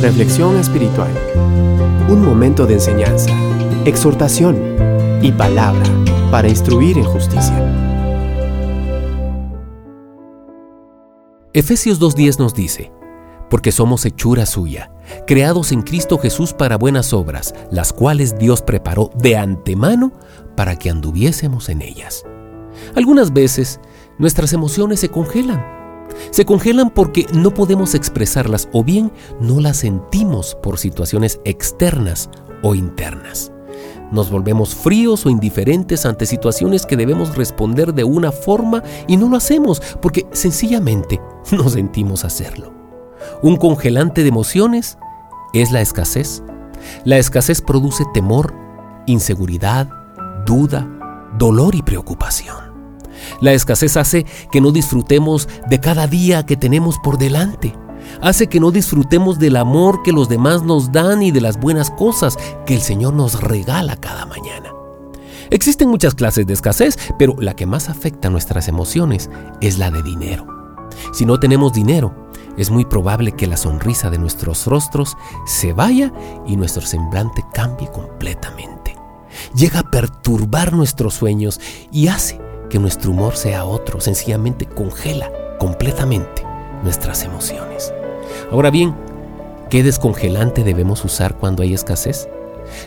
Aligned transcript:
Reflexión 0.00 0.56
espiritual. 0.56 1.10
Un 2.08 2.24
momento 2.24 2.64
de 2.66 2.72
enseñanza, 2.72 3.28
exhortación 3.84 4.56
y 5.20 5.30
palabra 5.30 5.84
para 6.30 6.48
instruir 6.48 6.96
en 6.96 7.04
justicia. 7.04 7.54
Efesios 11.52 12.00
2.10 12.00 12.38
nos 12.38 12.54
dice, 12.54 12.90
porque 13.50 13.72
somos 13.72 14.06
hechura 14.06 14.46
suya, 14.46 14.90
creados 15.26 15.70
en 15.70 15.82
Cristo 15.82 16.16
Jesús 16.16 16.54
para 16.54 16.78
buenas 16.78 17.12
obras, 17.12 17.54
las 17.70 17.92
cuales 17.92 18.38
Dios 18.38 18.62
preparó 18.62 19.10
de 19.16 19.36
antemano 19.36 20.12
para 20.56 20.76
que 20.76 20.88
anduviésemos 20.88 21.68
en 21.68 21.82
ellas. 21.82 22.24
Algunas 22.96 23.34
veces 23.34 23.80
nuestras 24.16 24.54
emociones 24.54 24.98
se 25.00 25.10
congelan. 25.10 25.79
Se 26.30 26.44
congelan 26.44 26.90
porque 26.90 27.26
no 27.32 27.52
podemos 27.52 27.94
expresarlas 27.94 28.68
o 28.72 28.84
bien 28.84 29.12
no 29.40 29.60
las 29.60 29.78
sentimos 29.78 30.56
por 30.62 30.78
situaciones 30.78 31.40
externas 31.44 32.30
o 32.62 32.74
internas. 32.74 33.52
Nos 34.10 34.30
volvemos 34.30 34.74
fríos 34.74 35.24
o 35.24 35.30
indiferentes 35.30 36.04
ante 36.04 36.26
situaciones 36.26 36.84
que 36.84 36.96
debemos 36.96 37.36
responder 37.36 37.94
de 37.94 38.04
una 38.04 38.32
forma 38.32 38.82
y 39.06 39.16
no 39.16 39.28
lo 39.28 39.36
hacemos 39.36 39.80
porque 40.02 40.26
sencillamente 40.32 41.20
no 41.52 41.68
sentimos 41.68 42.24
hacerlo. 42.24 42.72
Un 43.42 43.56
congelante 43.56 44.22
de 44.22 44.28
emociones 44.28 44.98
es 45.52 45.70
la 45.70 45.80
escasez. 45.80 46.42
La 47.04 47.18
escasez 47.18 47.60
produce 47.60 48.04
temor, 48.12 48.54
inseguridad, 49.06 49.88
duda, 50.46 50.88
dolor 51.38 51.74
y 51.74 51.82
preocupación. 51.82 52.69
La 53.40 53.52
escasez 53.52 53.96
hace 53.96 54.26
que 54.50 54.60
no 54.60 54.72
disfrutemos 54.72 55.48
de 55.68 55.80
cada 55.80 56.06
día 56.06 56.44
que 56.46 56.56
tenemos 56.56 56.98
por 56.98 57.18
delante. 57.18 57.74
Hace 58.22 58.48
que 58.48 58.60
no 58.60 58.70
disfrutemos 58.70 59.38
del 59.38 59.56
amor 59.56 60.02
que 60.02 60.12
los 60.12 60.28
demás 60.28 60.62
nos 60.62 60.92
dan 60.92 61.22
y 61.22 61.30
de 61.30 61.40
las 61.40 61.58
buenas 61.58 61.90
cosas 61.90 62.36
que 62.66 62.74
el 62.74 62.80
Señor 62.80 63.14
nos 63.14 63.40
regala 63.40 63.96
cada 63.96 64.26
mañana. 64.26 64.70
Existen 65.50 65.88
muchas 65.88 66.14
clases 66.14 66.46
de 66.46 66.54
escasez, 66.54 66.96
pero 67.18 67.34
la 67.38 67.54
que 67.54 67.66
más 67.66 67.88
afecta 67.88 68.30
nuestras 68.30 68.68
emociones 68.68 69.30
es 69.60 69.78
la 69.78 69.90
de 69.90 70.02
dinero. 70.02 70.46
Si 71.12 71.24
no 71.24 71.40
tenemos 71.40 71.72
dinero, 71.72 72.14
es 72.56 72.70
muy 72.70 72.84
probable 72.84 73.32
que 73.32 73.46
la 73.46 73.56
sonrisa 73.56 74.10
de 74.10 74.18
nuestros 74.18 74.66
rostros 74.66 75.16
se 75.46 75.72
vaya 75.72 76.12
y 76.46 76.56
nuestro 76.56 76.82
semblante 76.82 77.44
cambie 77.52 77.90
completamente. 77.90 78.96
Llega 79.54 79.80
a 79.80 79.90
perturbar 79.90 80.72
nuestros 80.72 81.14
sueños 81.14 81.60
y 81.90 82.08
hace 82.08 82.40
que 82.70 82.78
nuestro 82.78 83.10
humor 83.10 83.36
sea 83.36 83.66
otro, 83.66 84.00
sencillamente 84.00 84.64
congela 84.64 85.30
completamente 85.58 86.42
nuestras 86.82 87.24
emociones. 87.24 87.92
Ahora 88.50 88.70
bien, 88.70 88.94
¿qué 89.68 89.82
descongelante 89.82 90.64
debemos 90.64 91.04
usar 91.04 91.36
cuando 91.36 91.62
hay 91.62 91.74
escasez? 91.74 92.28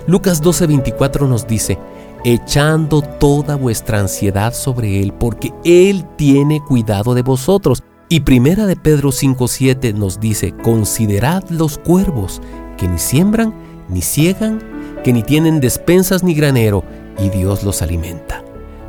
Lucas 0.08 0.42
12:24 0.42 1.28
nos 1.28 1.46
dice, 1.46 1.78
echando 2.24 3.02
toda 3.02 3.56
vuestra 3.56 4.00
ansiedad 4.00 4.54
sobre 4.54 5.02
Él, 5.02 5.14
porque 5.14 5.54
Él 5.64 6.06
tiene 6.16 6.62
cuidado 6.62 7.14
de 7.14 7.22
vosotros. 7.22 7.84
Y 8.10 8.22
primera 8.22 8.66
de 8.66 8.76
Pedro 8.76 9.12
5:7 9.12 9.94
nos 9.94 10.20
dice, 10.20 10.54
considerad 10.64 11.44
los 11.50 11.78
cuervos, 11.78 12.42
que 12.78 12.88
ni 12.88 12.98
siembran, 12.98 13.54
ni 13.90 14.02
ciegan, 14.02 14.62
que 15.04 15.14
ni 15.14 15.24
tienen 15.24 15.60
despensas 15.60 16.24
ni 16.24 16.34
granero, 16.34 16.84
y 17.20 17.30
Dios 17.30 17.64
los 17.64 17.82
alimenta. 17.82 18.44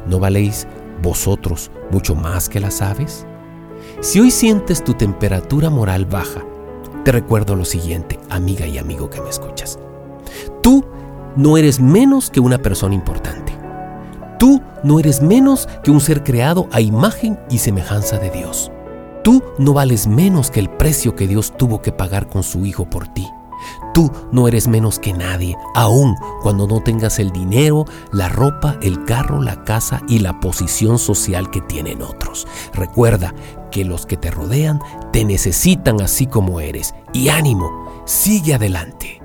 ¿No 0.07 0.19
valéis 0.19 0.67
vosotros 1.05 1.71
mucho 1.93 2.17
más 2.17 2.49
que 2.49 2.59
las 2.59 2.83
aves? 2.83 3.27
Si 4.01 4.19
hoy 4.19 4.31
sientes 4.33 4.83
tu 4.83 4.95
temperatura 4.95 5.71
moral 5.71 6.07
baja, 6.07 6.43
te 7.05 7.13
recuerdo 7.13 7.55
lo 7.55 7.65
siguiente, 7.65 8.19
amiga 8.31 8.67
y 8.67 8.79
amigo 8.79 9.11
que 9.11 9.21
me 9.21 9.29
escuchas. 9.29 9.79
Tú 10.63 10.85
no 11.37 11.59
eres 11.59 11.79
menos 11.79 12.31
que 12.31 12.41
una 12.41 12.59
persona 12.59 12.95
importante. 12.95 13.53
Tú 14.39 14.63
no 14.83 14.99
eres 14.99 15.23
menos 15.23 15.69
que 15.83 15.91
un 15.91 16.01
ser 16.01 16.25
creado 16.25 16.67
a 16.73 16.81
imagen 16.81 17.39
y 17.51 17.59
semejanza 17.59 18.19
de 18.19 18.31
Dios. 18.31 18.73
Tú 19.23 19.43
no 19.59 19.73
vales 19.75 20.07
menos 20.07 20.51
que 20.51 20.61
el 20.61 20.71
precio 20.71 21.15
que 21.15 21.27
Dios 21.27 21.55
tuvo 21.57 21.81
que 21.81 21.93
pagar 21.93 22.29
con 22.29 22.43
su 22.43 22.67
Hijo 22.67 22.89
por 22.89 23.09
ti. 23.09 23.27
Tú 23.93 24.11
no 24.33 24.49
eres 24.49 24.69
menos 24.69 24.99
que 24.99 25.13
nadie, 25.13 25.57
aun 25.75 26.17
cuando 26.43 26.67
no 26.67 26.83
tengas 26.83 27.19
el 27.19 27.31
dinero, 27.31 27.85
la 28.13 28.29
ropa, 28.29 28.77
el 28.83 29.05
carro, 29.05 29.41
la 29.41 29.65
casa 29.65 30.03
y 30.09 30.19
la 30.19 30.41
posición 30.41 30.99
social 30.99 31.51
que 31.51 31.61
tienen 31.61 32.03
otros. 32.03 32.47
Recuerda 32.73 33.35
que 33.71 33.85
los 33.85 34.07
que 34.07 34.17
te 34.17 34.31
rodean 34.31 34.81
te 35.13 35.25
necesitan 35.25 36.01
así 36.01 36.27
como 36.27 36.61
eres. 36.61 36.95
Y 37.13 37.29
ánimo, 37.29 38.03
sigue 38.05 38.55
adelante. 38.55 39.24